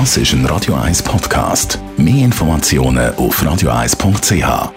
Das 0.00 0.16
ist 0.16 0.32
ein 0.32 0.44
Radio 0.46 0.74
1 0.74 1.04
Podcast. 1.04 1.78
Mehr 1.96 2.24
Informationen 2.24 3.14
auf 3.14 3.40
radio1.ch. 3.40 4.72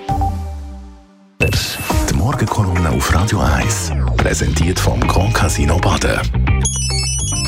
Die 2.07 2.13
Morgenkolumne 2.13 2.91
auf 2.91 3.11
Radio 3.15 3.39
1 3.39 3.93
präsentiert 4.15 4.79
vom 4.79 4.99
Grand 4.99 5.33
Casino 5.33 5.79
Baden. 5.79 6.19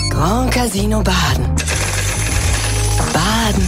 Grand 0.09 0.51
Casino 0.51 1.03
Baden. 1.03 1.45
Baden 3.13 3.63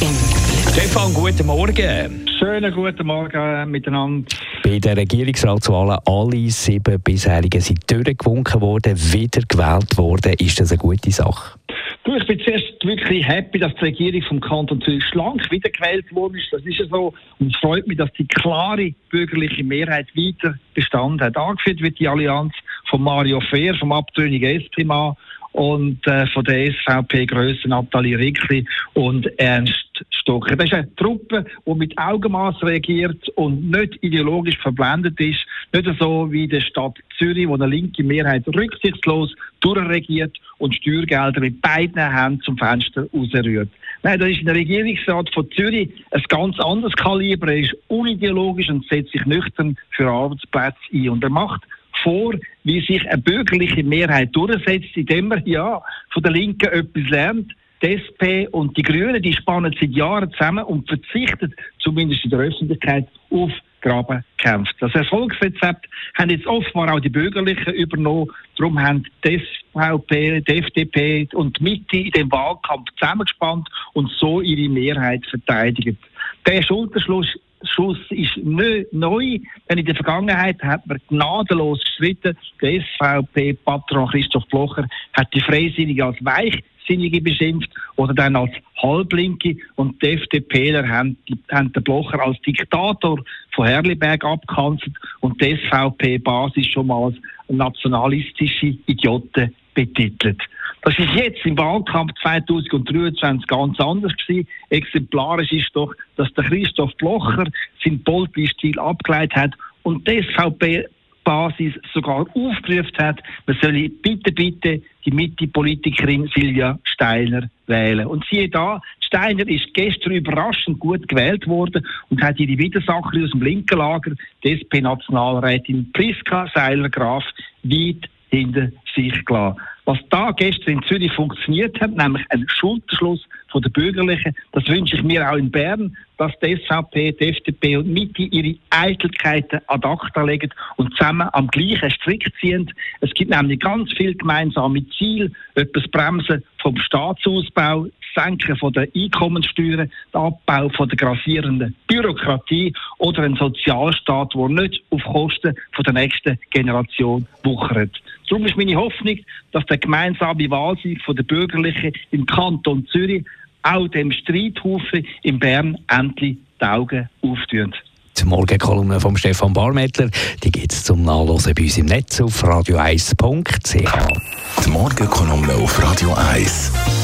im 0.00 0.14
Glück. 0.14 0.72
Stefan, 0.72 1.12
guten 1.12 1.46
Morgen. 1.46 2.26
Schönen 2.38 2.72
guten 2.72 3.04
Morgen 3.04 3.68
miteinander. 3.68 4.28
Bei 4.62 4.78
den 4.78 4.96
Regierungsratswahlen 4.96 5.98
alle 6.06 6.50
sieben 6.50 7.00
bisherigen 7.00 7.60
sind 7.60 7.90
durchgewunken 7.90 8.60
worden, 8.60 8.96
wieder 9.12 9.42
gewählt 9.48 9.98
worden. 9.98 10.34
Ist 10.34 10.60
das 10.60 10.70
eine 10.70 10.78
gute 10.78 11.10
Sache? 11.10 11.58
Du, 12.04 12.14
ich 12.14 12.26
bin 12.26 12.38
zuerst 12.38 12.84
wirklich 12.84 13.26
happy, 13.26 13.58
dass 13.58 13.74
die 13.76 13.86
Regierung 13.86 14.22
vom 14.24 14.40
Kanton 14.40 14.78
Zürich 14.82 15.04
schlank 15.04 15.50
wiedergewählt 15.50 16.14
worden 16.14 16.34
ist. 16.34 16.52
Das 16.52 16.62
ist 16.66 16.78
ja 16.78 16.84
so. 16.86 17.14
Und 17.38 17.54
es 17.54 17.56
freut 17.56 17.86
mich, 17.86 17.96
dass 17.96 18.12
die 18.12 18.26
klare 18.26 18.92
bürgerliche 19.08 19.64
Mehrheit 19.64 20.06
weiter 20.14 20.54
Bestand 20.74 21.22
hat. 21.22 21.34
Angeführt 21.34 21.80
wird 21.80 21.98
die 21.98 22.06
Allianz 22.06 22.52
von 22.90 23.00
Mario 23.00 23.40
Fehr, 23.40 23.74
vom 23.76 23.92
abtrünnigen 23.92 24.60
SP-Mann 24.60 25.14
und 25.52 26.06
äh, 26.06 26.26
von 26.26 26.44
der 26.44 26.72
SVP-Grössen 26.72 27.70
Nathalie 27.70 28.18
Rickli 28.18 28.66
und 28.92 29.26
Ernst 29.38 30.04
Stocker. 30.10 30.56
Das 30.56 30.66
ist 30.66 30.74
eine 30.74 30.94
Truppe, 30.96 31.46
die 31.64 31.74
mit 31.74 31.96
Augenmaß 31.96 32.62
reagiert 32.64 33.28
und 33.30 33.70
nicht 33.70 34.02
ideologisch 34.02 34.58
verblendet 34.58 35.18
ist. 35.20 35.46
Nicht 35.74 35.90
so 35.98 36.30
wie 36.30 36.46
die 36.46 36.60
Stadt 36.60 36.96
Zürich, 37.18 37.48
wo 37.48 37.54
eine 37.54 37.66
linke 37.66 38.04
Mehrheit 38.04 38.46
rücksichtslos 38.46 39.34
durchregiert 39.58 40.36
und 40.58 40.72
Steuergelder 40.72 41.40
mit 41.40 41.60
beiden 41.60 42.00
Händen 42.00 42.40
zum 42.42 42.56
Fenster 42.56 43.08
rausrührt. 43.12 43.68
Nein, 44.04 44.20
da 44.20 44.26
ist 44.26 44.46
der 44.46 44.54
Regierungsrat 44.54 45.34
von 45.34 45.50
Zürich 45.50 45.90
ein 46.12 46.22
ganz 46.28 46.60
anderes 46.60 46.94
Kaliber. 46.94 47.48
Er 47.48 47.58
ist 47.58 47.76
unideologisch 47.88 48.70
und 48.70 48.86
setzt 48.86 49.10
sich 49.10 49.26
nüchtern 49.26 49.76
für 49.90 50.08
Arbeitsplätze 50.08 50.78
ein. 50.92 51.08
Und 51.08 51.24
er 51.24 51.30
macht 51.30 51.62
vor, 52.04 52.34
wie 52.62 52.80
sich 52.80 53.04
eine 53.08 53.20
bürgerliche 53.20 53.82
Mehrheit 53.82 54.28
durchsetzt, 54.36 54.96
indem 54.96 55.26
man 55.26 55.44
ja 55.44 55.82
von 56.10 56.22
der 56.22 56.30
Linken 56.30 56.68
etwas 56.68 57.10
lernt. 57.10 57.52
Die 57.82 57.96
SP 57.98 58.46
und 58.52 58.76
die 58.76 58.82
Grünen, 58.82 59.20
die 59.20 59.32
spannen 59.32 59.74
seit 59.80 59.90
Jahren 59.90 60.30
zusammen 60.30 60.64
und 60.64 60.88
verzichten, 60.88 61.52
zumindest 61.80 62.24
in 62.24 62.30
der 62.30 62.38
Öffentlichkeit, 62.38 63.08
auf 63.30 63.50
Grabenkämpfe. 63.84 64.72
Das 64.80 64.94
Erfolgsrezept 64.94 65.86
haben 66.18 66.30
jetzt 66.30 66.46
offenbar 66.46 66.94
auch 66.94 67.00
die 67.00 67.10
Bürgerlichen 67.10 67.74
übernommen. 67.74 68.30
Darum 68.56 68.80
haben 68.80 69.04
die 69.24 69.38
SVP, 69.38 70.40
die 70.40 70.58
FDP 70.58 71.28
und 71.34 71.58
die 71.58 71.62
Mitte 71.62 71.96
in 71.98 72.10
dem 72.12 72.32
Wahlkampf 72.32 72.88
zusammengespannt 72.98 73.68
und 73.92 74.10
so 74.18 74.40
ihre 74.40 74.68
Mehrheit 74.70 75.24
verteidigt. 75.26 75.98
Der 76.46 76.62
Schulterschluss 76.62 77.28
Schuss 77.66 77.98
ist 78.10 78.36
nicht 78.36 78.92
neu, 78.92 79.38
denn 79.68 79.78
in 79.78 79.86
der 79.86 79.94
Vergangenheit 79.94 80.62
hat 80.62 80.86
man 80.86 81.00
gnadenlos 81.08 81.80
gestritten. 81.80 82.36
Der 82.60 82.82
SVP-Patron 82.82 84.08
Christoph 84.08 84.46
Blocher 84.48 84.86
hat 85.14 85.32
die 85.32 85.40
Freisinnigen 85.40 86.04
als 86.04 86.22
Weichsinnige 86.22 87.22
beschimpft 87.22 87.70
oder 87.96 88.12
dann 88.12 88.36
als 88.36 88.52
Halblinke 88.84 89.56
und 89.76 90.00
die 90.02 90.10
FDPler 90.10 90.86
haben, 90.88 91.16
haben 91.50 91.72
den 91.72 91.82
Blocher 91.82 92.20
als 92.20 92.40
Diktator 92.42 93.18
von 93.54 93.66
Herliberg 93.66 94.24
abgekanzelt 94.24 94.94
und 95.20 95.40
die 95.40 95.56
SVP-Basis 95.56 96.66
schon 96.66 96.88
mal 96.88 97.04
als 97.04 97.16
nationalistische 97.48 98.76
Idioten 98.86 99.54
betitelt. 99.74 100.40
Das 100.82 100.98
ist 100.98 101.14
jetzt 101.14 101.44
im 101.46 101.56
Wahlkampf 101.56 102.12
2023 102.20 103.46
ganz 103.46 103.80
anders 103.80 104.12
gewesen. 104.16 104.46
Exemplarisch 104.68 105.50
ist 105.52 105.70
doch, 105.72 105.94
dass 106.16 106.32
der 106.34 106.44
Christoph 106.44 106.94
Blocher 106.98 107.46
seinen 107.82 108.04
Politstil 108.04 108.78
abgeleitet 108.78 109.34
hat 109.34 109.52
und 109.82 110.06
die 110.06 110.22
SVP 110.22 110.86
Basis 111.24 111.74
sogar 111.92 112.26
aufgerufen 112.34 112.98
hat, 112.98 113.22
man 113.46 113.56
solle 113.60 113.88
bitte, 113.88 114.32
bitte 114.32 114.82
die 115.04 115.10
Mitte-Politikerin 115.10 116.30
Silvia 116.34 116.78
Steiner 116.84 117.48
wählen. 117.66 118.06
Und 118.06 118.24
siehe 118.30 118.48
da, 118.48 118.80
Steiner 119.00 119.46
ist 119.48 119.72
gestern 119.74 120.12
überraschend 120.12 120.78
gut 120.78 121.08
gewählt 121.08 121.46
worden 121.46 121.86
und 122.10 122.22
hat 122.22 122.38
ihre 122.38 122.58
Widersacherin 122.58 123.24
aus 123.24 123.30
dem 123.30 123.42
linken 123.42 123.78
Lager, 123.78 124.12
die 124.42 124.52
SP-Nationalrätin 124.52 125.90
Priska 125.92 126.50
Seiler-Graf, 126.54 127.24
weit 127.62 128.08
hinter 128.30 128.70
sich 128.94 129.24
gelassen. 129.24 129.60
Was 129.86 129.98
da 130.08 130.30
gestern 130.30 130.74
in 130.78 130.82
Zürich 130.84 131.12
funktioniert 131.12 131.78
hat, 131.80 131.94
nämlich 131.94 132.24
ein 132.30 132.46
Schulterschluss 132.48 133.26
von 133.48 133.60
der 133.60 133.68
Bürgerlichen, 133.68 134.34
das 134.52 134.66
wünsche 134.66 134.96
ich 134.96 135.02
mir 135.02 135.30
auch 135.30 135.36
in 135.36 135.50
Bern, 135.50 135.94
dass 136.16 136.32
die 136.42 136.56
SVP, 136.56 137.12
die 137.12 137.28
FDP 137.28 137.76
und 137.76 137.92
Mitte 137.92 138.22
ihre 138.22 138.56
Eitelkeiten 138.70 139.60
ad 139.66 139.86
acta 139.86 140.22
legen 140.22 140.50
und 140.76 140.96
zusammen 140.96 141.28
am 141.32 141.48
gleichen 141.48 141.90
Strick 141.90 142.32
ziehen. 142.40 142.70
Es 143.00 143.12
gibt 143.12 143.30
nämlich 143.30 143.60
ganz 143.60 143.92
viele 143.92 144.14
gemeinsame 144.14 144.88
Ziele, 144.90 145.30
etwas 145.54 145.86
Bremsen 145.88 146.42
vom 146.62 146.78
Staatsausbau, 146.78 147.86
Senken 148.14 148.56
von 148.56 148.72
der 148.72 148.88
Einkommenssteuern, 148.94 149.90
der 150.12 150.20
Abbau 150.20 150.68
von 150.70 150.88
der 150.88 150.96
grassierenden 150.96 151.74
Bürokratie 151.86 152.72
oder 152.98 153.22
ein 153.22 153.36
Sozialstaat, 153.36 154.34
der 154.34 154.48
nicht 154.48 154.82
auf 154.90 155.02
Kosten 155.02 155.54
von 155.72 155.84
der 155.84 155.94
nächsten 155.94 156.38
Generation 156.50 157.26
wuchert. 157.42 157.90
Darum 158.28 158.46
ist 158.46 158.56
meine 158.56 158.76
Hoffnung, 158.76 159.18
dass 159.52 159.66
der 159.66 159.78
gemeinsame 159.78 160.50
Wahlsieg 160.50 161.02
von 161.02 161.16
der 161.16 161.24
Bürgerlichen 161.24 161.92
im 162.10 162.26
Kanton 162.26 162.86
Zürich 162.86 163.24
auch 163.62 163.88
dem 163.88 164.12
Streithaufen 164.12 165.06
in 165.22 165.38
Bern 165.38 165.78
endlich 165.88 166.36
die 166.60 166.64
Augen 166.64 167.08
auftun. 167.22 167.74
Die 168.16 168.24
Morgenkolumne 168.24 169.00
von 169.00 169.16
Stefan 169.16 169.52
Barmettler, 169.52 170.08
die 170.42 170.52
gibt 170.52 170.72
es 170.72 170.84
zum 170.84 171.02
Nachlesen 171.02 171.54
bei 171.54 171.64
uns 171.64 171.78
im 171.78 171.86
Netz 171.86 172.20
auf 172.20 172.44
radio1.ch. 172.44 174.64
Die 174.64 174.70
Morgenkolumne 174.70 175.54
auf 175.54 175.82
Radio 175.82 176.14
1. 176.14 177.03